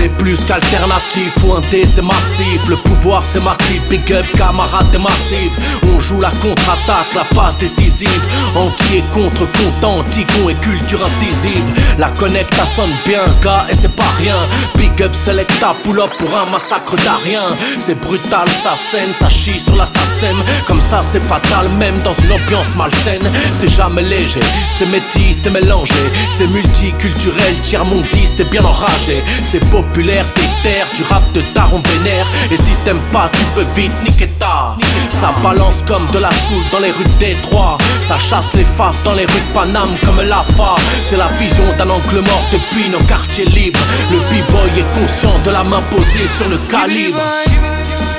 [0.00, 1.34] c'est plus qu'alternatif
[1.70, 3.82] dé c'est massif, le pouvoir c'est massif.
[3.90, 5.52] Big up camarade t'es massif.
[5.94, 8.22] On joue la contre-attaque, la passe décisive.
[8.56, 11.64] Anti et contre content, anti-con et culture incisive.
[11.98, 14.36] La connecta sonne bien gars et c'est pas rien.
[14.76, 17.42] Big up selecta pull up pour un massacre d'arien
[17.78, 20.36] C'est brutal, ça scène, ça chie sur l'assassin.
[20.66, 23.28] Comme ça c'est fatal même dans une ambiance malsaine.
[23.52, 24.40] C'est jamais léger,
[24.78, 25.92] c'est métis, c'est mélangé.
[26.30, 29.22] C'est multiculturel, tiers-mondiste et bien enragé.
[29.44, 32.26] C'est populaire, t'es terre, tu rap de taron vénère.
[32.50, 34.76] Et si t'aimes pas, tu peux vite niquer ta.
[35.10, 37.78] Ça balance comme de la soude dans les rues de Détroit.
[38.02, 40.76] Ça chasse les faves dans les rues de Paname comme la fa.
[41.02, 43.80] C'est la vision d'un angle mort depuis nos quartiers libres.
[44.10, 47.18] Le b-boy est conscient de la main posée sur le calibre.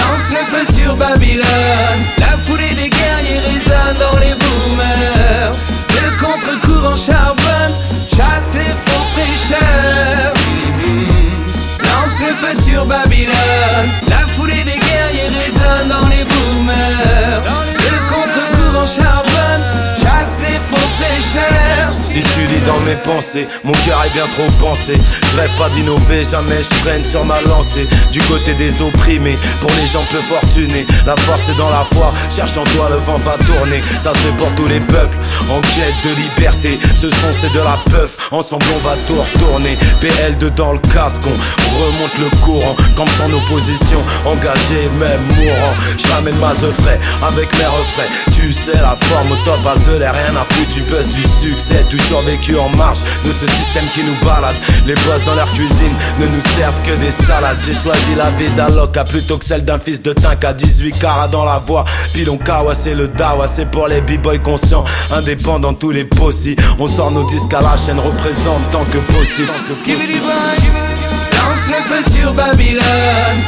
[0.00, 2.00] Lance le feu sur Babylone.
[2.18, 4.53] La foulée des guerriers résonne dans les boomers
[12.84, 13.34] sur Babylone.
[14.08, 17.40] La foulée des guerriers résonne dans les boomers.
[17.78, 19.64] Le contre-courant charbonne
[20.00, 21.92] Chasse les faux prêcheurs.
[22.04, 24.94] Si tu lis dans mes pensées, mon cœur est bien trop pensé.
[24.94, 27.86] Je rêve pas d'innover, jamais je freine sur ma lancée.
[28.12, 32.12] Du côté des opprimés, pour les gens peu fortunés, la force est dans la foi.
[32.34, 33.82] Cherche en toi, le vent va tourner.
[33.98, 35.16] Ça fait pour tous les peuples,
[35.50, 36.78] en quête de liberté.
[36.94, 39.76] Ce son c'est de la peuf, ensemble on va tout retourner.
[40.00, 42.76] PL2 dans le casque, on remonte le courant.
[42.96, 45.74] Comme sans opposition, engagé, même mourant.
[45.98, 48.10] Je ramène ma frais avec mes refrains.
[48.34, 51.84] Tu sais, la forme au top, à rien à foutre du buzz du succès.
[51.90, 54.56] Toujours vécu en marche de ce système qui nous balade.
[54.86, 57.58] Les boss dans leur cuisine ne nous servent que des salades.
[57.64, 61.28] J'ai choisi la vie d'Aloca plutôt que celle d'un fils de Tinck à 18 carats
[61.28, 61.84] dans la voie.
[62.12, 66.56] Pilon Kawa, c'est le Dawa, c'est pour les b-boys conscients, indépendants tous les possis.
[66.78, 69.48] On sort nos disques à la chaîne, représente tant que possible.
[71.44, 72.82] Lance le feu sur Babylone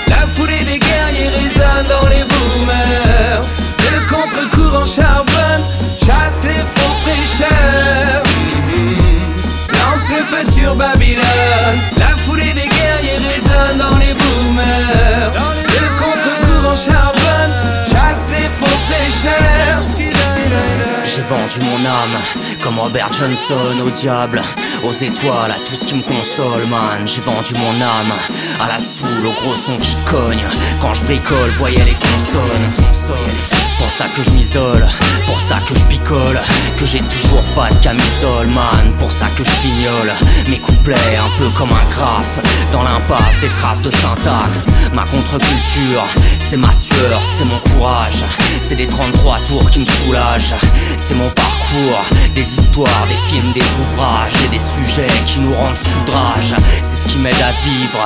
[0.09, 3.41] La foulée des guerriers résonne dans les boomers
[3.79, 5.63] Le contre-courant charbonne
[5.99, 6.76] Chasse les
[10.37, 11.23] feu sur Babylone
[11.99, 17.55] La foulée des guerriers résonne dans les boomers Le contre-courant charbonne
[17.91, 19.83] Chasse les faux prêcheurs
[21.05, 22.21] J'ai vendu mon âme
[22.63, 24.43] comme Robert Johnson au diable,
[24.83, 27.07] aux étoiles, à tout ce qui me console, man.
[27.07, 28.13] J'ai vendu mon âme
[28.59, 30.43] à la soule, au gros son qui cogne.
[30.83, 32.73] Quand je bricole, voyez les consonnes.
[33.79, 34.85] Pour ça que je m'isole,
[35.27, 36.41] pour ça que je picole,
[36.79, 38.93] que j'ai toujours pas de camisole, man.
[38.99, 40.13] Pour ça que je fignole
[40.49, 42.41] mes couplets un peu comme un graphe.
[42.73, 46.05] Dans l'impasse des traces de syntaxe, ma contre-culture,
[46.39, 48.23] c'est ma sueur, c'est mon courage.
[48.61, 50.55] C'est des 33 tours qui me soulagent,
[50.99, 52.03] c'est mon parcours,
[52.35, 56.55] des histoires, des films, des ouvrages et des sujets qui nous rendent foudrage.
[56.83, 58.05] C'est ce qui m'aide à vivre.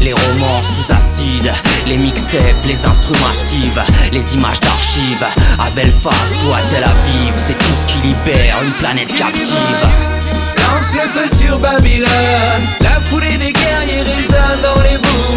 [0.00, 1.52] Les romans sous acide,
[1.86, 3.78] les mixtapes, les instruments massifs,
[4.10, 5.26] les images d'archives.
[5.58, 7.81] À Belfast ou à Tel Aviv, c'est tout
[8.30, 9.48] une planète captive.
[10.56, 12.08] Lance le feu sur Babylone
[12.80, 15.31] La foulée des guerriers résonne dans les boomers